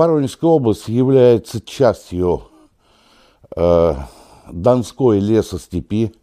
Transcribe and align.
Воронежская 0.00 0.48
область 0.48 0.88
является 0.88 1.60
частью 1.60 2.44
э, 3.54 3.94
Донской 4.50 5.20
лесостепи, 5.20 6.14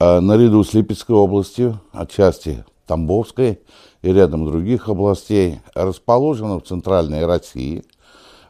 э, 0.00 0.18
наряду 0.18 0.64
с 0.64 0.74
Липецкой 0.74 1.14
областью, 1.14 1.80
отчасти 1.92 2.64
Тамбовской 2.88 3.60
и 4.02 4.12
рядом 4.12 4.44
других 4.44 4.88
областей, 4.88 5.60
расположена 5.76 6.58
в 6.58 6.64
центральной 6.64 7.24
России. 7.24 7.84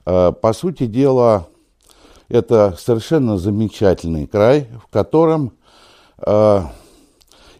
Э, 0.06 0.32
по 0.32 0.54
сути 0.54 0.86
дела, 0.86 1.46
это 2.30 2.74
совершенно 2.78 3.36
замечательный 3.36 4.26
край, 4.26 4.68
в 4.82 4.90
котором 4.90 5.52
э, 6.26 6.62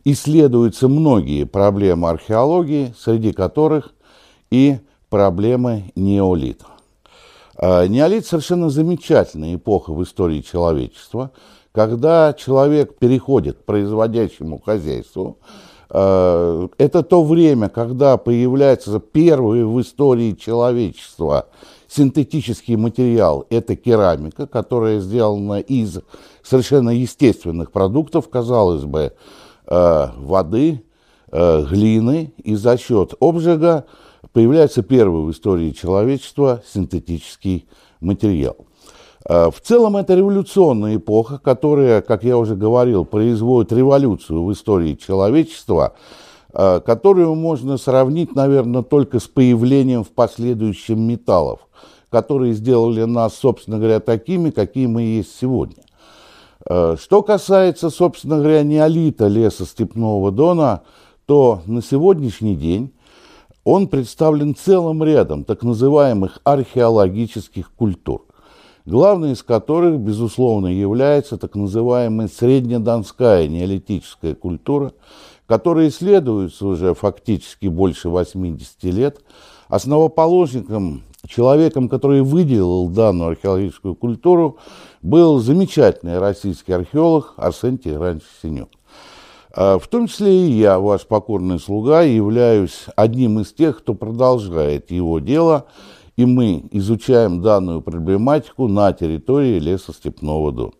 исследуются 0.05 0.89
многие 0.89 1.45
проблемы 1.45 2.09
археологии, 2.09 2.95
среди 2.99 3.35
которых 3.35 3.93
и 4.51 4.79
проблемы 5.11 5.93
неолита. 5.95 6.65
Э, 7.59 7.87
неолит 7.87 8.27
совершенно 8.27 8.71
замечательная 8.71 9.55
эпоха 9.55 9.93
в 9.93 10.03
истории 10.03 10.41
человечества, 10.41 11.31
когда 11.73 12.33
человек 12.33 12.99
переходит 12.99 13.59
к 13.59 13.65
производящему 13.65 14.61
хозяйству. 14.61 15.39
Э, 15.91 16.69
это 16.79 17.03
то 17.03 17.23
время, 17.23 17.69
когда 17.69 18.17
появляется 18.17 18.99
первый 18.99 19.65
в 19.65 19.81
истории 19.81 20.33
человечества 20.33 21.47
синтетический 21.87 22.75
материал– 22.75 23.47
это 23.51 23.77
керамика, 23.77 24.49
которая 24.49 24.99
сделана 24.99 25.61
из 25.61 26.01
совершенно 26.43 26.91
естественных 26.91 27.71
продуктов, 27.71 28.29
казалось 28.29 28.85
бы, 28.85 29.13
э, 29.67 30.07
воды, 30.17 30.83
глины, 31.33 32.33
и 32.45 32.55
за 32.55 32.79
счет 32.79 33.15
обжига 33.19 33.87
появляется 34.33 34.83
первый 34.83 35.23
в 35.23 35.31
истории 35.31 35.71
человечества 35.71 36.63
синтетический 36.73 37.67
материал. 38.01 38.57
А, 39.27 39.51
в 39.51 39.61
целом 39.61 39.97
это 39.97 40.15
революционная 40.15 40.97
эпоха, 40.97 41.39
которая, 41.39 42.03
как 42.03 42.25
я 42.25 42.37
уже 42.37 42.57
говорил, 42.57 43.05
производит 43.05 43.73
революцию 43.73 44.45
в 44.45 44.53
истории 44.53 44.95
человечества, 44.95 45.95
а, 46.53 46.81
которую 46.81 47.35
можно 47.35 47.79
сравнить, 47.79 48.35
наверное, 48.35 48.83
только 48.83 49.19
с 49.19 49.27
появлением 49.27 50.05
в 50.05 50.11
последующем 50.11 51.01
металлов, 51.01 51.61
которые 52.11 52.53
сделали 52.55 53.05
нас, 53.05 53.35
собственно 53.35 53.79
говоря, 53.79 54.01
такими, 54.01 54.51
какие 54.51 54.87
мы 54.87 55.03
есть 55.03 55.39
сегодня. 55.41 55.83
А, 56.69 56.97
что 57.01 57.23
касается, 57.23 57.91
собственно 57.91 58.39
говоря, 58.39 58.63
неолита 58.63 59.27
леса 59.27 59.65
Степного 59.65 60.31
Дона, 60.31 60.83
то 61.27 61.63
на 61.65 61.83
сегодняшний 61.83 62.55
день 62.55 62.93
он 63.65 63.89
представлен 63.89 64.55
целым 64.55 65.03
рядом 65.03 65.45
так 65.45 65.63
называемых 65.63 66.41
археологических 66.45 67.73
культур, 67.73 68.25
главной 68.85 69.33
из 69.33 69.43
которых, 69.43 69.99
безусловно, 69.99 70.67
является 70.67 71.39
так 71.39 71.55
называемая 71.57 72.29
среднедонская 72.29 73.49
неолитическая 73.49 74.35
культура, 74.35 74.93
которая 75.47 75.89
исследуется 75.89 76.67
уже 76.67 76.95
фактически 76.95 77.67
больше 77.67 78.11
80 78.11 78.85
лет. 78.85 79.21
Основоположником, 79.69 81.03
человеком, 81.27 81.89
который 81.89 82.21
выделил 82.21 82.89
данную 82.89 83.31
археологическую 83.31 83.95
культуру, 83.95 84.59
был 85.01 85.39
замечательный 85.39 86.19
российский 86.19 86.73
археолог 86.73 87.33
Арсений 87.37 87.79
Тигранович 87.79 88.25
Синюк. 88.43 88.69
А, 89.57 89.79
в 89.79 89.87
том 89.87 90.09
числе 90.09 90.49
и 90.49 90.53
я, 90.53 90.79
ваш 90.79 91.07
покорный 91.07 91.61
слуга, 91.61 92.03
являюсь 92.03 92.87
одним 92.97 93.39
из 93.39 93.53
тех, 93.53 93.79
кто 93.79 93.95
продолжает 93.95 94.91
его 94.91 95.21
дело, 95.21 95.67
и 96.17 96.25
мы 96.25 96.65
изучаем 96.73 97.41
данную 97.41 97.81
проблематику 97.81 98.67
на 98.67 98.93
территории 98.93 99.61
лесостепного 99.61 100.51
дома. 100.51 100.73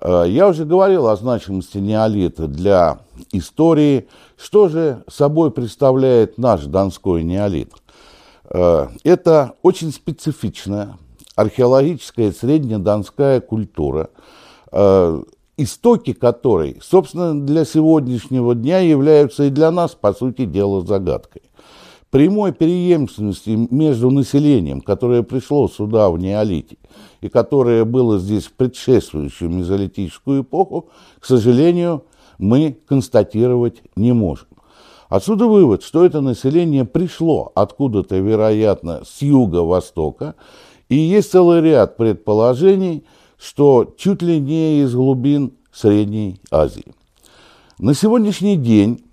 А, 0.00 0.22
я 0.24 0.48
уже 0.48 0.64
говорил 0.64 1.08
о 1.08 1.16
значимости 1.16 1.78
неолита 1.78 2.46
для 2.46 3.00
истории. 3.32 4.08
Что 4.36 4.68
же 4.68 5.02
собой 5.10 5.50
представляет 5.50 6.38
наш 6.38 6.64
донской 6.64 7.24
неолит? 7.24 7.72
А, 8.44 8.88
это 9.02 9.54
очень 9.62 9.92
специфичная 9.92 10.96
археологическая 11.34 12.32
среднедонская 12.32 13.40
культура, 13.40 14.10
истоки 15.58 16.12
которой, 16.12 16.78
собственно, 16.80 17.38
для 17.38 17.64
сегодняшнего 17.64 18.54
дня 18.54 18.78
являются 18.78 19.44
и 19.44 19.50
для 19.50 19.70
нас, 19.70 19.94
по 19.94 20.14
сути 20.14 20.46
дела, 20.46 20.80
загадкой. 20.80 21.42
Прямой 22.10 22.54
преемственности 22.54 23.50
между 23.70 24.10
населением, 24.10 24.80
которое 24.80 25.22
пришло 25.22 25.68
сюда 25.68 26.08
в 26.08 26.18
неолите, 26.18 26.78
и 27.20 27.28
которое 27.28 27.84
было 27.84 28.18
здесь 28.18 28.44
в 28.44 28.52
предшествующую 28.52 29.50
мезолитическую 29.50 30.42
эпоху, 30.42 30.88
к 31.18 31.26
сожалению, 31.26 32.04
мы 32.38 32.78
констатировать 32.86 33.82
не 33.96 34.12
можем. 34.12 34.46
Отсюда 35.08 35.46
вывод, 35.46 35.82
что 35.82 36.04
это 36.04 36.20
население 36.20 36.84
пришло 36.84 37.50
откуда-то, 37.54 38.16
вероятно, 38.16 39.02
с 39.04 39.20
юго-востока, 39.20 40.36
и 40.88 40.96
есть 40.96 41.32
целый 41.32 41.60
ряд 41.60 41.96
предположений– 41.96 43.04
что 43.38 43.94
чуть 43.96 44.22
ли 44.22 44.40
не 44.40 44.80
из 44.80 44.94
глубин 44.94 45.52
Средней 45.72 46.40
Азии. 46.50 46.92
На 47.78 47.94
сегодняшний 47.94 48.56
день 48.56 49.04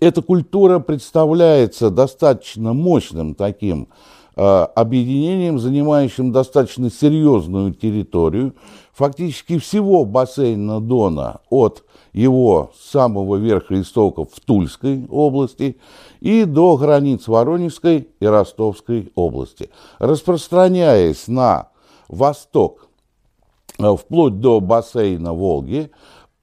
эта 0.00 0.22
культура 0.22 0.80
представляется 0.80 1.90
достаточно 1.90 2.72
мощным 2.72 3.34
таким 3.34 3.88
э, 4.34 4.42
объединением, 4.42 5.58
занимающим 5.58 6.32
достаточно 6.32 6.90
серьезную 6.90 7.72
территорию, 7.72 8.54
фактически 8.92 9.58
всего 9.58 10.04
бассейна 10.04 10.80
Дона 10.80 11.40
от 11.48 11.84
его 12.12 12.72
самого 12.78 13.36
верха 13.36 13.80
истоков 13.80 14.30
в 14.32 14.40
Тульской 14.40 15.06
области 15.08 15.78
и 16.20 16.44
до 16.44 16.76
границ 16.76 17.28
Воронежской 17.28 18.08
и 18.18 18.26
Ростовской 18.26 19.12
области, 19.14 19.70
распространяясь 20.00 21.28
на 21.28 21.68
восток 22.08 22.89
вплоть 23.80 24.40
до 24.40 24.60
бассейна 24.60 25.32
Волги, 25.32 25.90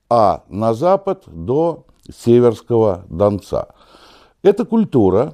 а 0.09 0.43
на 0.49 0.73
запад 0.73 1.23
до 1.27 1.85
Северского 2.09 3.05
Донца. 3.09 3.67
Эта 4.41 4.65
культура 4.65 5.33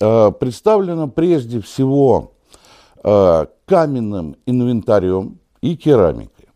э, 0.00 0.32
представлена 0.32 1.06
прежде 1.08 1.60
всего 1.60 2.32
э, 3.02 3.46
каменным 3.66 4.36
инвентарем 4.46 5.38
и 5.60 5.76
керамикой. 5.76 6.48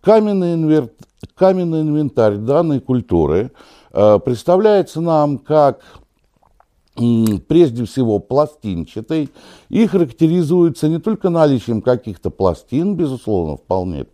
Каменный, 0.00 0.54
инвер... 0.54 0.90
каменный 1.34 1.80
инвентарь 1.80 2.36
данной 2.36 2.80
культуры 2.80 3.50
э, 3.92 4.18
представляется 4.24 5.00
нам 5.00 5.38
как 5.38 5.80
прежде 7.46 7.84
всего 7.84 8.18
пластинчатый 8.18 9.30
и 9.68 9.86
характеризуется 9.86 10.88
не 10.88 10.98
только 10.98 11.30
наличием 11.30 11.80
каких-то 11.80 12.30
пластин, 12.30 12.96
безусловно, 12.96 13.56
вполне 13.56 14.06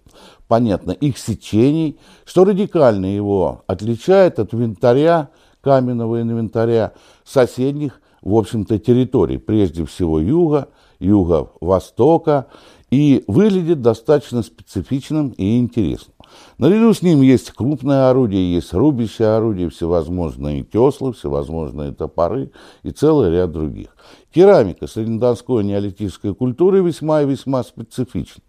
понятно, 0.49 0.93
их 0.93 1.19
сечений, 1.19 1.99
что 2.25 2.45
радикально 2.45 3.07
его 3.07 3.63
отличает 3.67 4.39
от 4.39 4.55
инвентаря, 4.55 5.31
каменного 5.61 6.23
инвентаря 6.23 6.93
соседних, 7.25 8.01
в 8.23 8.35
общем-то, 8.35 8.79
территорий, 8.79 9.39
прежде 9.39 9.85
всего 9.85 10.21
юга, 10.21 10.69
юго-востока, 10.99 12.47
и 12.91 13.25
выглядит 13.27 13.83
достаточно 13.83 14.43
специфичным 14.43 15.31
и 15.31 15.59
интересным. 15.59 16.15
Наряду 16.59 16.95
с 16.95 17.03
ним 17.03 17.23
есть 17.23 17.51
крупное 17.51 18.11
орудие, 18.11 18.55
есть 18.55 18.73
рубящее 18.73 19.37
орудие, 19.37 19.71
всевозможные 19.71 20.63
теслы, 20.63 21.13
всевозможные 21.13 21.93
топоры 21.93 22.51
и 22.83 22.91
целый 22.91 23.31
ряд 23.31 23.53
других. 23.53 23.97
Керамика 24.35 24.89
среднедонской 24.89 25.63
неолитической 25.63 26.35
культуры 26.35 26.81
весьма 26.83 27.23
и 27.23 27.27
весьма 27.27 27.63
специфична. 27.63 28.43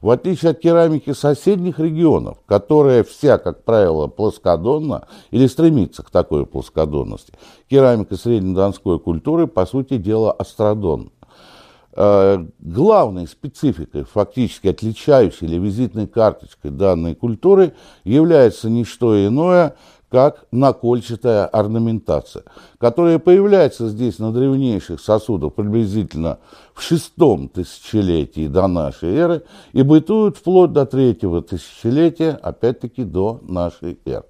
В 0.00 0.10
отличие 0.10 0.52
от 0.52 0.60
керамики 0.60 1.12
соседних 1.14 1.80
регионов, 1.80 2.38
которая 2.46 3.02
вся, 3.02 3.38
как 3.38 3.64
правило, 3.64 4.06
плоскодонна 4.06 5.08
или 5.32 5.48
стремится 5.48 6.04
к 6.04 6.10
такой 6.10 6.46
плоскодонности, 6.46 7.32
керамика 7.68 8.14
среднедонской 8.14 9.00
культуры, 9.00 9.48
по 9.48 9.66
сути 9.66 9.96
дела, 9.96 10.30
астродонна. 10.30 11.10
Э, 11.94 12.46
главной 12.60 13.26
спецификой, 13.26 14.04
фактически 14.04 14.68
отличающей 14.68 15.48
или 15.48 15.58
визитной 15.58 16.06
карточкой 16.06 16.70
данной 16.70 17.16
культуры 17.16 17.74
является 18.04 18.70
не 18.70 18.84
что 18.84 19.26
иное, 19.26 19.74
как 20.12 20.44
накольчатая 20.52 21.46
орнаментация, 21.46 22.44
которая 22.76 23.18
появляется 23.18 23.88
здесь 23.88 24.18
на 24.18 24.30
древнейших 24.30 25.00
сосудах 25.00 25.54
приблизительно 25.54 26.38
в 26.74 26.82
шестом 26.82 27.48
тысячелетии 27.48 28.46
до 28.46 28.66
нашей 28.66 29.16
эры 29.16 29.42
и 29.72 29.80
бытует 29.80 30.36
вплоть 30.36 30.74
до 30.74 30.84
третьего 30.84 31.40
тысячелетия, 31.40 32.38
опять-таки 32.42 33.04
до 33.04 33.40
нашей 33.40 33.98
эры. 34.04 34.24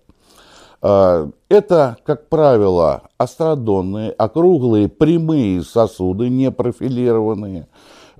А, 0.83 1.29
это, 1.49 1.97
как 2.05 2.29
правило, 2.29 3.03
астродонные, 3.19 4.13
округлые, 4.13 4.89
прямые 4.89 5.63
сосуды, 5.63 6.29
не 6.29 6.53
профилированные, 6.53 7.67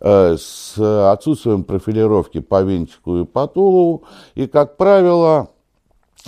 э, 0.01 0.37
с 0.37 1.13
отсутствием 1.13 1.63
профилировки 1.63 2.41
по 2.41 2.63
венчику 2.63 3.19
и 3.19 3.25
по 3.25 3.47
тулову. 3.47 4.03
И, 4.35 4.49
как 4.49 4.77
правило, 4.77 5.51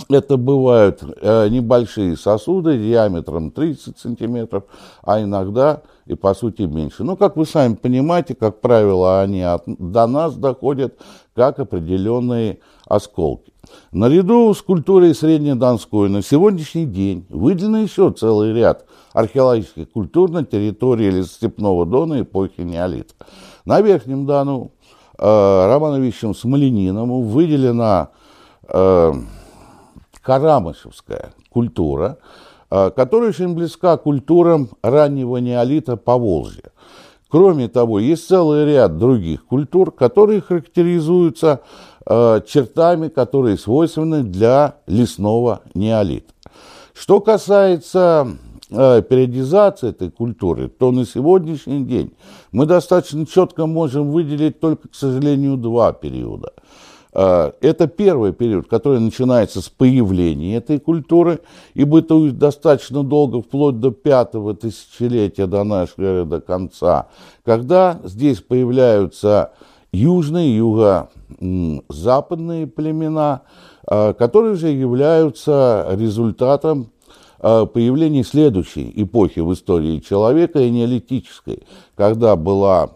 это 0.09 0.37
бывают 0.37 1.03
э, 1.21 1.47
небольшие 1.49 2.17
сосуды 2.17 2.77
диаметром 2.77 3.51
30 3.51 3.97
сантиметров, 3.97 4.63
а 5.03 5.21
иногда 5.21 5.81
и 6.05 6.15
по 6.15 6.33
сути 6.33 6.63
меньше. 6.63 7.03
Но, 7.03 7.15
как 7.15 7.37
вы 7.37 7.45
сами 7.45 7.75
понимаете, 7.75 8.35
как 8.35 8.61
правило, 8.61 9.21
они 9.21 9.41
от, 9.41 9.63
до 9.65 10.05
нас 10.07 10.35
доходят 10.35 10.97
как 11.33 11.59
определенные 11.59 12.59
осколки. 12.85 13.51
Наряду 13.91 14.53
с 14.53 14.61
культурой 14.61 15.15
Среднедонской 15.15 16.09
на 16.09 16.21
сегодняшний 16.21 16.85
день 16.85 17.25
выделен 17.29 17.83
еще 17.83 18.11
целый 18.11 18.53
ряд 18.53 18.85
археологических 19.13 19.89
культур 19.91 20.29
на 20.29 20.43
территории 20.43 21.09
лесостепного 21.09 21.85
Дона 21.85 22.21
эпохи 22.21 22.61
неолита. 22.61 23.13
На 23.63 23.81
Верхнем 23.81 24.25
Дону 24.25 24.71
э, 25.17 25.67
Романовичем 25.67 26.35
Смолениным 26.35 27.23
выделена 27.23 28.09
э, 28.67 29.13
карамышевская 30.25 31.33
культура, 31.49 32.17
э, 32.71 32.89
которая 32.89 33.29
очень 33.29 33.53
близка 33.53 33.95
культурам 33.97 34.69
раннего 34.81 35.37
неолита 35.37 35.97
по 35.97 36.17
Волжье. 36.17 36.71
Кроме 37.29 37.67
того, 37.67 37.99
есть 37.99 38.27
целый 38.27 38.65
ряд 38.65 38.97
других 38.97 39.45
культур, 39.45 39.91
которые 39.91 40.41
характеризуются 40.41 41.61
э, 42.05 42.41
чертами, 42.47 43.09
которые 43.09 43.57
свойственны 43.57 44.23
для 44.23 44.75
лесного 44.87 45.61
неолита. 45.75 46.33
Что 46.93 47.19
касается 47.19 48.27
э, 48.71 49.01
периодизации 49.03 49.89
этой 49.89 50.09
культуры, 50.09 50.69
то 50.69 50.91
на 50.91 51.05
сегодняшний 51.05 51.83
день 51.83 52.13
мы 52.51 52.65
достаточно 52.65 53.27
четко 53.27 53.65
можем 53.67 54.11
выделить 54.11 54.59
только, 54.59 54.87
к 54.87 54.95
сожалению, 54.95 55.57
два 55.57 55.93
периода– 55.93 56.51
это 57.15 57.87
первый 57.87 58.33
период, 58.33 58.67
который 58.67 58.99
начинается 58.99 59.61
с 59.61 59.69
появления 59.69 60.57
этой 60.57 60.79
культуры 60.79 61.39
и 61.73 61.85
бытует 61.85 62.37
достаточно 62.37 63.03
долго, 63.03 63.41
вплоть 63.41 63.79
до 63.79 63.91
пятого 63.91 64.53
тысячелетия 64.53 65.47
до 65.47 65.63
нашей 65.63 66.03
эры, 66.03 66.25
до 66.25 66.41
конца, 66.41 67.07
когда 67.45 68.01
здесь 68.03 68.41
появляются 68.41 69.53
южные, 69.95 70.57
юго-западные 70.57 72.67
племена, 72.67 73.41
а, 73.87 74.13
которые 74.13 74.55
же 74.55 74.67
являются 74.67 75.87
результатом 75.91 76.91
а, 77.39 77.65
появления 77.65 78.23
следующей 78.23 78.91
эпохи 78.95 79.39
в 79.39 79.51
истории 79.53 79.99
человека, 79.99 80.69
неолитической, 80.69 81.63
когда 81.95 82.35
была 82.35 82.91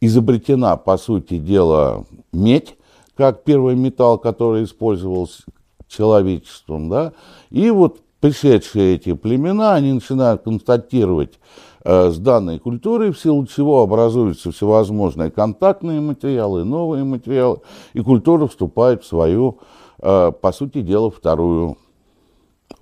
изобретена, 0.00 0.76
по 0.76 0.98
сути 0.98 1.38
дела, 1.38 2.04
медь, 2.32 2.76
как 3.16 3.44
первый 3.44 3.74
металл, 3.76 4.18
который 4.18 4.64
использовался 4.64 5.42
человечеством, 5.88 6.88
да, 6.88 7.12
и 7.50 7.70
вот 7.70 8.00
пришедшие 8.20 8.96
эти 8.96 9.14
племена, 9.14 9.74
они 9.74 9.92
начинают 9.92 10.42
констатировать 10.42 11.38
э, 11.84 12.10
с 12.10 12.18
данной 12.18 12.58
культурой, 12.58 13.12
в 13.12 13.18
силу 13.18 13.46
чего 13.46 13.82
образуются 13.82 14.50
всевозможные 14.50 15.30
контактные 15.30 16.00
материалы, 16.00 16.64
новые 16.64 17.04
материалы, 17.04 17.60
и 17.92 18.00
культура 18.00 18.46
вступает 18.46 19.04
в 19.04 19.06
свою, 19.06 19.60
э, 20.00 20.32
по 20.32 20.52
сути 20.52 20.82
дела, 20.82 21.10
вторую 21.10 21.78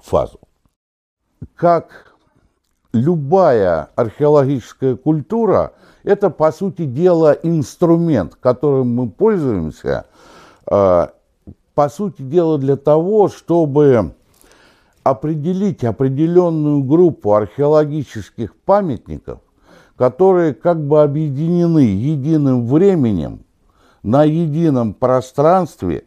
фазу. 0.00 0.40
Как 1.54 2.13
любая 2.94 3.90
археологическая 3.94 4.96
культура, 4.96 5.72
это, 6.02 6.30
по 6.30 6.50
сути 6.52 6.86
дела, 6.86 7.32
инструмент, 7.42 8.34
которым 8.40 8.94
мы 8.94 9.10
пользуемся 9.10 10.06
Э, 10.70 11.08
по 11.74 11.88
сути 11.88 12.22
дела, 12.22 12.58
для 12.58 12.76
того, 12.76 13.28
чтобы 13.28 14.14
определить 15.02 15.84
определенную 15.84 16.82
группу 16.82 17.34
археологических 17.34 18.54
памятников, 18.56 19.40
которые 19.96 20.54
как 20.54 20.80
бы 20.80 21.02
объединены 21.02 21.80
единым 21.80 22.66
временем 22.66 23.44
на 24.02 24.24
едином 24.24 24.94
пространстве 24.94 26.06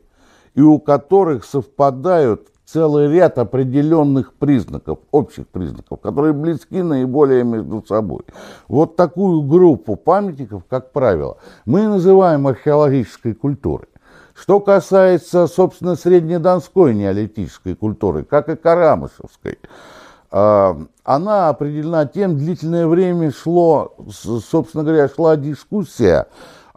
и 0.56 0.62
у 0.62 0.80
которых 0.80 1.44
совпадают 1.44 2.48
целый 2.68 3.12
ряд 3.12 3.38
определенных 3.38 4.34
признаков, 4.34 5.00
общих 5.12 5.48
признаков, 5.48 6.02
которые 6.02 6.34
близки 6.34 6.82
наиболее 6.82 7.44
между 7.44 7.84
собой. 7.88 8.22
Вот 8.68 8.96
такую 8.98 9.42
группу 9.44 9.96
памятников, 9.96 10.64
как 10.70 10.92
правило, 10.92 11.38
мы 11.66 11.88
называем 11.88 12.46
археологической 12.46 13.34
культурой. 13.34 13.88
Что 14.34 14.60
касается, 14.60 15.48
собственно, 15.48 15.96
среднедонской 15.96 16.94
неолитической 16.94 17.76
культуры, 17.76 18.24
как 18.24 18.50
и 18.50 18.56
карамышевской, 18.56 19.58
а, 20.30 20.78
она 21.04 21.50
определена 21.50 22.06
тем, 22.06 22.38
длительное 22.38 22.86
время 22.86 23.32
шло, 23.32 23.96
собственно 24.12 24.84
говоря, 24.84 25.08
шла 25.08 25.38
дискуссия 25.38 26.28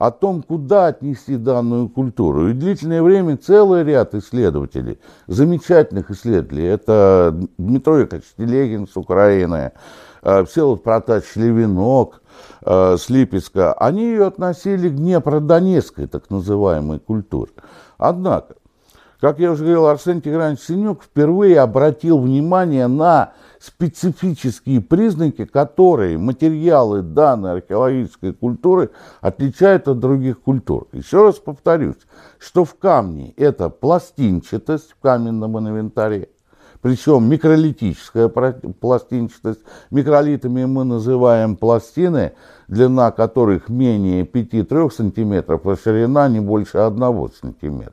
о 0.00 0.10
том, 0.10 0.42
куда 0.42 0.86
отнести 0.86 1.36
данную 1.36 1.90
культуру. 1.90 2.48
И 2.48 2.54
длительное 2.54 3.02
время 3.02 3.36
целый 3.36 3.84
ряд 3.84 4.14
исследователей, 4.14 4.98
замечательных 5.26 6.10
исследователей, 6.10 6.68
это 6.68 7.38
Дмитрий 7.58 8.00
Яковлевич 8.00 8.24
Телегин 8.38 8.88
с 8.88 8.96
Украины, 8.96 9.72
а, 10.22 10.46
Всеволод 10.46 10.82
Протач 10.82 11.24
Левинок, 11.36 12.22
э, 12.62 12.96
с 12.96 13.10
Липецка, 13.10 13.74
они 13.74 14.04
ее 14.04 14.26
относили 14.26 14.88
к 14.88 14.96
Днепродонецкой, 14.96 16.06
так 16.06 16.30
называемой, 16.30 16.98
культуре. 16.98 17.52
Однако, 17.98 18.54
как 19.20 19.38
я 19.38 19.52
уже 19.52 19.64
говорил, 19.64 19.86
Арсений 19.86 20.22
Тигранович 20.22 20.60
Синюк 20.60 21.02
впервые 21.02 21.60
обратил 21.60 22.20
внимание 22.20 22.86
на 22.86 23.34
специфические 23.60 24.80
признаки, 24.80 25.44
которые 25.44 26.16
материалы 26.16 27.02
данной 27.02 27.52
археологической 27.52 28.32
культуры 28.32 28.90
отличают 29.20 29.86
от 29.86 30.00
других 30.00 30.40
культур. 30.40 30.88
Еще 30.92 31.22
раз 31.22 31.36
повторюсь, 31.36 31.98
что 32.38 32.64
в 32.64 32.74
камне 32.74 33.34
это 33.36 33.68
пластинчатость 33.68 34.92
в 34.92 34.98
каменном 35.02 35.58
инвентаре, 35.58 36.30
причем 36.80 37.28
микролитическая 37.28 38.28
пластинчатость. 38.28 39.60
Микролитами 39.90 40.64
мы 40.64 40.84
называем 40.84 41.54
пластины, 41.56 42.32
длина 42.66 43.10
которых 43.10 43.68
менее 43.68 44.24
5-3 44.24 44.90
см, 44.90 45.60
а 45.62 45.76
ширина 45.76 46.28
не 46.28 46.40
больше 46.40 46.78
1 46.78 46.98
см. 46.98 47.92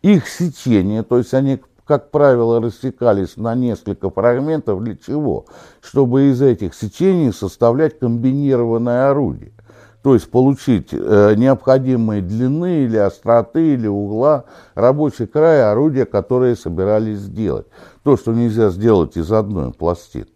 Их 0.00 0.26
сечение, 0.26 1.02
то 1.02 1.18
есть 1.18 1.34
они 1.34 1.60
как 1.92 2.10
правило, 2.10 2.58
рассекались 2.58 3.36
на 3.36 3.54
несколько 3.54 4.08
фрагментов. 4.08 4.82
Для 4.82 4.96
чего? 4.96 5.44
Чтобы 5.82 6.30
из 6.30 6.40
этих 6.40 6.74
сечений 6.74 7.32
составлять 7.32 7.98
комбинированное 7.98 9.10
орудие 9.10 9.52
то 10.00 10.14
есть 10.14 10.30
получить 10.30 10.88
э, 10.90 11.34
необходимые 11.36 12.22
длины 12.22 12.84
или 12.84 12.96
остроты 12.96 13.74
или 13.74 13.86
угла 13.86 14.46
рабочий 14.74 15.26
край 15.26 15.62
орудия, 15.62 16.06
которые 16.06 16.56
собирались 16.56 17.18
сделать. 17.18 17.66
То, 18.02 18.16
что 18.16 18.32
нельзя 18.32 18.70
сделать 18.70 19.16
из 19.16 19.30
одной 19.30 19.72
пластины. 19.72 20.26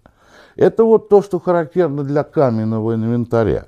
Это 0.54 0.84
вот 0.84 1.08
то, 1.08 1.20
что 1.20 1.40
характерно 1.40 2.04
для 2.04 2.22
каменного 2.22 2.94
инвентаря. 2.94 3.66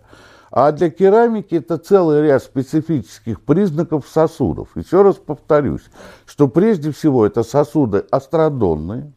А 0.51 0.73
для 0.73 0.91
керамики 0.91 1.57
это 1.57 1.77
целый 1.79 2.23
ряд 2.23 2.43
специфических 2.43 3.41
признаков 3.43 4.07
сосудов. 4.09 4.69
Еще 4.77 5.03
раз 5.03 5.17
повторюсь, 5.17 5.85
что 6.27 6.49
прежде 6.49 6.91
всего 6.91 7.27
это 7.27 7.43
сосуды 7.43 8.05
астродонные, 8.11 9.13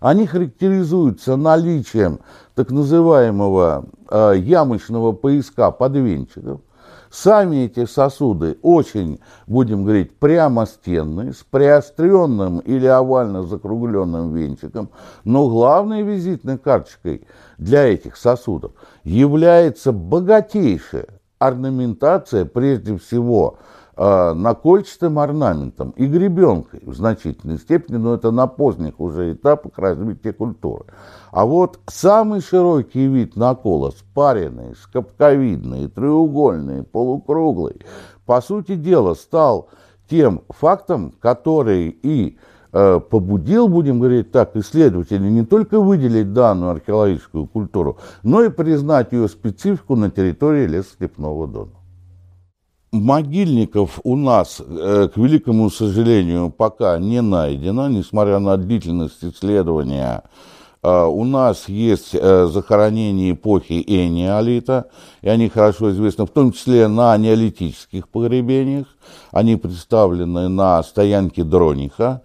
они 0.00 0.26
характеризуются 0.26 1.36
наличием 1.36 2.20
так 2.54 2.70
называемого 2.70 3.84
э, 4.10 4.34
ямочного 4.36 5.12
пояска 5.12 5.70
подвенчиков. 5.70 6.60
Сами 7.12 7.66
эти 7.66 7.84
сосуды 7.84 8.56
очень, 8.62 9.20
будем 9.46 9.84
говорить, 9.84 10.18
прямостенные, 10.18 11.34
с 11.34 11.42
приостренным 11.42 12.60
или 12.60 12.86
овально 12.86 13.42
закругленным 13.42 14.34
венчиком, 14.34 14.88
но 15.22 15.46
главной 15.46 16.04
визитной 16.04 16.56
карточкой 16.56 17.26
для 17.58 17.84
этих 17.84 18.16
сосудов 18.16 18.72
является 19.04 19.92
богатейшая 19.92 21.08
орнаментация, 21.38 22.46
прежде 22.46 22.96
всего, 22.96 23.58
накольчатым 23.96 25.18
орнаментом 25.18 25.90
и 25.90 26.06
гребенкой 26.06 26.80
в 26.86 26.94
значительной 26.94 27.58
степени, 27.58 27.96
но 27.96 28.14
это 28.14 28.30
на 28.30 28.46
поздних 28.46 28.98
уже 28.98 29.32
этапах 29.32 29.72
развития 29.76 30.32
культуры. 30.32 30.86
А 31.30 31.44
вот 31.44 31.78
самый 31.86 32.40
широкий 32.40 33.06
вид 33.06 33.36
накола, 33.36 33.90
спаренный, 33.90 34.74
скобковидный, 34.76 35.88
треугольный, 35.88 36.84
полукруглый, 36.84 37.82
по 38.24 38.40
сути 38.40 38.76
дела 38.76 39.14
стал 39.14 39.68
тем 40.08 40.42
фактом, 40.48 41.12
который 41.20 41.88
и 41.88 42.38
э, 42.72 43.00
побудил, 43.00 43.68
будем 43.68 43.98
говорить 43.98 44.32
так, 44.32 44.56
исследователей 44.56 45.30
не 45.30 45.44
только 45.44 45.80
выделить 45.80 46.32
данную 46.32 46.72
археологическую 46.72 47.46
культуру, 47.46 47.98
но 48.22 48.42
и 48.42 48.48
признать 48.48 49.12
ее 49.12 49.28
специфику 49.28 49.96
на 49.96 50.10
территории 50.10 50.66
лесостепного 50.66 51.46
Дона. 51.46 51.81
Могильников 52.92 54.00
у 54.04 54.16
нас, 54.16 54.60
э, 54.60 55.08
к 55.08 55.16
великому 55.16 55.70
сожалению, 55.70 56.50
пока 56.50 56.98
не 56.98 57.22
найдено, 57.22 57.88
несмотря 57.88 58.38
на 58.38 58.58
длительность 58.58 59.24
исследования. 59.24 60.24
Э, 60.82 61.04
у 61.06 61.24
нас 61.24 61.70
есть 61.70 62.10
э, 62.12 62.46
захоронения 62.52 63.32
эпохи 63.32 63.82
энеолита, 63.86 64.90
и 65.22 65.30
они 65.30 65.48
хорошо 65.48 65.90
известны, 65.92 66.26
в 66.26 66.30
том 66.32 66.52
числе 66.52 66.86
на 66.86 67.16
неолитических 67.16 68.10
погребениях. 68.10 68.88
Они 69.30 69.56
представлены 69.56 70.48
на 70.48 70.82
стоянке 70.82 71.44
Дрониха. 71.44 72.20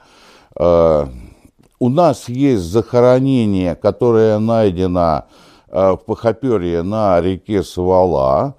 У 1.79 1.89
нас 1.89 2.27
есть 2.27 2.63
захоронение, 2.63 3.75
которое 3.75 4.39
найдено 4.39 5.25
в 5.67 5.99
Пахоперье 6.05 6.81
на 6.81 7.21
реке 7.21 7.61
Свала, 7.61 8.55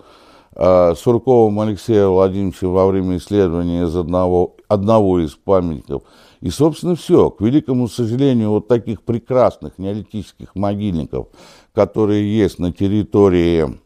Сурковым 0.58 1.60
Алексеем 1.60 2.10
Владимировичем 2.10 2.72
во 2.72 2.88
время 2.88 3.18
исследования 3.18 3.84
из 3.84 3.94
одного, 3.94 4.56
одного 4.66 5.20
из 5.20 5.36
памятников. 5.36 6.02
И, 6.40 6.50
собственно, 6.50 6.96
все. 6.96 7.30
К 7.30 7.40
великому 7.40 7.86
сожалению, 7.86 8.50
вот 8.50 8.66
таких 8.66 9.02
прекрасных 9.02 9.78
неолитических 9.78 10.56
могильников, 10.56 11.28
которые 11.72 12.36
есть 12.36 12.58
на 12.58 12.72
территории 12.72 13.78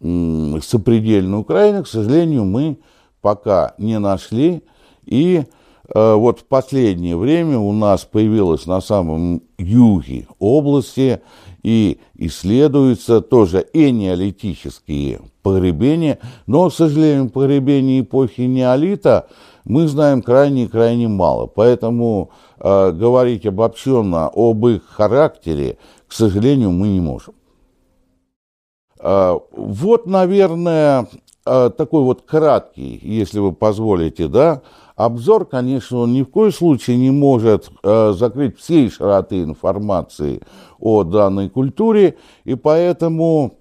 сопредельной 0.00 1.38
Украины, 1.38 1.84
к 1.84 1.86
сожалению, 1.86 2.44
мы 2.44 2.78
пока 3.20 3.74
не 3.78 3.98
нашли. 4.00 4.64
И 5.04 5.44
вот 5.92 6.40
в 6.40 6.44
последнее 6.44 7.16
время 7.16 7.58
у 7.58 7.72
нас 7.72 8.04
появилась 8.04 8.66
на 8.66 8.80
самом 8.80 9.42
юге 9.58 10.26
области 10.38 11.20
и 11.62 11.98
исследуются 12.14 13.20
тоже 13.20 13.66
и 13.72 13.90
неолитические 13.90 15.20
погребения, 15.42 16.18
но, 16.46 16.68
к 16.68 16.74
сожалению, 16.74 17.30
погребения 17.30 18.00
эпохи 18.00 18.42
неолита 18.42 19.28
мы 19.64 19.86
знаем 19.88 20.22
крайне-крайне 20.22 21.08
мало, 21.08 21.46
поэтому 21.46 22.30
э, 22.58 22.92
говорить 22.92 23.46
обобщенно 23.46 24.30
об 24.32 24.66
их 24.66 24.84
характере, 24.86 25.78
к 26.06 26.12
сожалению, 26.12 26.70
мы 26.70 26.88
не 26.88 27.00
можем. 27.00 27.34
Э, 28.98 29.38
вот, 29.52 30.06
наверное, 30.06 31.02
э, 31.02 31.06
такой 31.76 32.02
вот 32.02 32.22
краткий, 32.22 33.00
если 33.02 33.40
вы 33.40 33.52
позволите, 33.52 34.28
да, 34.28 34.62
Обзор, 35.04 35.46
конечно, 35.46 36.00
он 36.00 36.12
ни 36.12 36.22
в 36.22 36.26
коем 36.26 36.52
случае 36.52 36.98
не 36.98 37.10
может 37.10 37.70
э, 37.82 38.12
закрыть 38.14 38.58
всей 38.58 38.90
широты 38.90 39.42
информации 39.42 40.42
о 40.78 41.04
данной 41.04 41.48
культуре, 41.48 42.16
и 42.44 42.54
поэтому, 42.54 43.54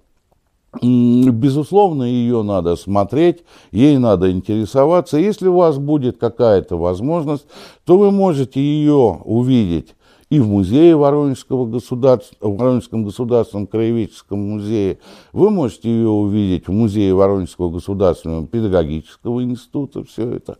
безусловно, 0.81 2.03
ее 2.03 2.43
надо 2.43 2.75
смотреть, 2.75 3.45
ей 3.71 3.97
надо 3.99 4.29
интересоваться. 4.29 5.17
Если 5.17 5.47
у 5.47 5.55
вас 5.55 5.77
будет 5.77 6.17
какая-то 6.17 6.77
возможность, 6.77 7.45
то 7.85 7.97
вы 7.97 8.11
можете 8.11 8.59
ее 8.59 9.21
увидеть 9.23 9.95
и 10.29 10.39
в 10.39 10.47
музее 10.47 10.95
Воронежского 10.95 11.65
государства, 11.65 12.35
в 12.39 12.55
Воронежском 12.55 13.03
государственном 13.03 13.65
краеведческом 13.65 14.39
музее. 14.39 14.99
Вы 15.33 15.49
можете 15.49 15.89
ее 15.89 16.09
увидеть 16.09 16.67
в 16.67 16.71
музее 16.71 17.15
Воронежского 17.15 17.71
государственного 17.71 18.45
педагогического 18.45 19.43
института, 19.43 20.03
все 20.03 20.29
это. 20.29 20.57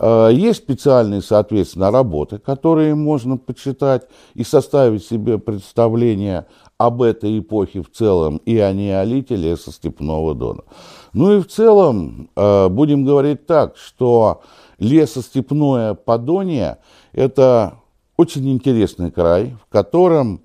А, 0.00 0.28
есть 0.30 0.58
специальные, 0.58 1.22
соответственно, 1.22 1.92
работы, 1.92 2.38
которые 2.38 2.96
можно 2.96 3.36
почитать 3.36 4.08
и 4.34 4.42
составить 4.42 5.04
себе 5.04 5.38
представление 5.38 6.46
об 6.76 7.00
этой 7.00 7.38
эпохе 7.38 7.82
в 7.82 7.90
целом 7.92 8.38
и 8.38 8.58
о 8.58 8.72
неолите 8.72 9.36
леса 9.36 9.70
Степного 9.70 10.34
Дона. 10.34 10.62
Ну 11.12 11.38
и 11.38 11.40
в 11.40 11.46
целом, 11.46 12.30
а, 12.34 12.68
будем 12.68 13.04
говорить 13.04 13.46
так, 13.46 13.76
что 13.76 14.42
лесостепное 14.80 15.94
Подонье– 15.94 16.78
это 17.12 17.74
очень 18.16 18.52
интересный 18.52 19.10
край, 19.10 19.56
в 19.66 19.72
котором, 19.72 20.40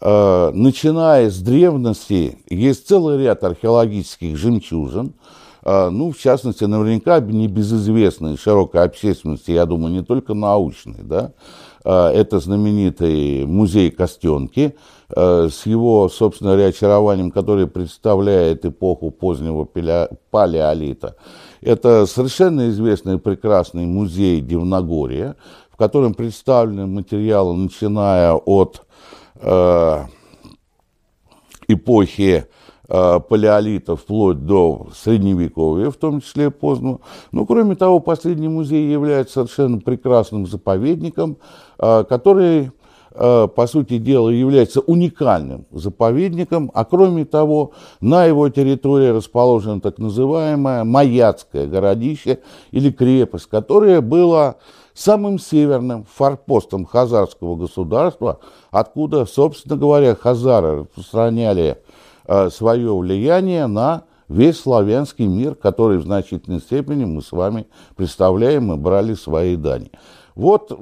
э, 0.00 0.50
начиная 0.52 1.30
с 1.30 1.38
древности, 1.38 2.38
есть 2.48 2.86
целый 2.86 3.18
ряд 3.18 3.44
археологических 3.44 4.36
жемчужин, 4.36 5.14
э, 5.64 5.88
ну, 5.90 6.12
в 6.12 6.18
частности, 6.18 6.64
наверняка 6.64 7.20
небезызвестной 7.20 8.36
широкой 8.36 8.82
общественности, 8.84 9.52
я 9.52 9.64
думаю, 9.64 9.94
не 9.94 10.02
только 10.02 10.34
научной, 10.34 11.02
да, 11.02 11.32
э, 11.84 11.90
это 11.90 12.40
знаменитый 12.40 13.46
музей 13.46 13.90
Костенки 13.90 14.74
с 15.10 15.64
его, 15.64 16.10
собственно 16.10 16.50
говоря, 16.50 16.68
очарованием, 16.68 17.30
который 17.30 17.66
представляет 17.66 18.66
эпоху 18.66 19.10
позднего 19.10 19.64
палеолита. 20.30 21.16
Это 21.62 22.04
совершенно 22.04 22.68
известный 22.68 23.18
прекрасный 23.18 23.86
музей 23.86 24.42
Дивногория, 24.42 25.34
в 25.78 25.80
котором 25.80 26.12
представлены 26.12 26.88
материалы, 26.88 27.54
начиная 27.54 28.32
от 28.32 28.82
э, 29.36 30.04
эпохи 31.68 32.46
э, 32.88 33.20
палеолита 33.20 33.94
вплоть 33.94 34.44
до 34.44 34.88
средневековья, 34.92 35.92
в 35.92 35.94
том 35.94 36.20
числе 36.20 36.50
позднего. 36.50 36.98
Но, 37.30 37.46
кроме 37.46 37.76
того, 37.76 38.00
последний 38.00 38.48
музей 38.48 38.90
является 38.90 39.34
совершенно 39.34 39.78
прекрасным 39.78 40.48
заповедником, 40.48 41.36
э, 41.78 42.02
который 42.08 42.72
э, 43.12 43.46
по 43.46 43.66
сути 43.68 43.98
дела, 43.98 44.30
является 44.30 44.80
уникальным 44.80 45.66
заповедником, 45.70 46.72
а 46.74 46.84
кроме 46.84 47.24
того, 47.24 47.70
на 48.00 48.24
его 48.24 48.48
территории 48.48 49.10
расположено 49.10 49.80
так 49.80 49.98
называемое 49.98 50.82
Маяцкое 50.82 51.68
городище 51.68 52.40
или 52.72 52.90
крепость, 52.90 53.46
которое 53.46 54.00
было 54.00 54.56
самым 54.98 55.38
северным 55.38 56.04
форпостом 56.04 56.84
хазарского 56.84 57.56
государства, 57.56 58.40
откуда, 58.70 59.26
собственно 59.26 59.76
говоря, 59.76 60.14
хазары 60.14 60.80
распространяли 60.80 61.78
э, 62.26 62.50
свое 62.50 62.96
влияние 62.96 63.66
на 63.66 64.02
весь 64.28 64.60
славянский 64.60 65.26
мир, 65.26 65.54
который 65.54 65.98
в 65.98 66.02
значительной 66.02 66.60
степени 66.60 67.04
мы 67.04 67.22
с 67.22 67.32
вами 67.32 67.66
представляем 67.96 68.72
и 68.72 68.76
брали 68.76 69.14
свои 69.14 69.56
дани. 69.56 69.90
Вот 70.34 70.72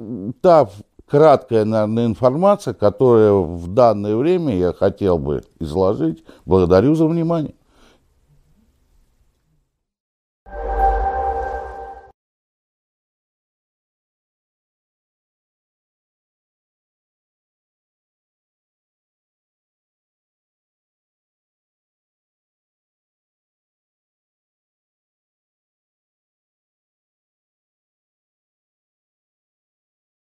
та 0.41 0.67
краткая, 1.09 1.65
наверное, 1.65 2.05
информация, 2.05 2.73
которую 2.73 3.43
в 3.43 3.67
данное 3.73 4.15
время 4.15 4.55
я 4.55 4.73
хотел 4.73 5.17
бы 5.17 5.43
изложить. 5.59 6.23
Благодарю 6.45 6.95
за 6.95 7.07
внимание. 7.07 7.55